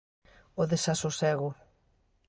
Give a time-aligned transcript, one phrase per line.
[0.61, 1.49] O desasosego.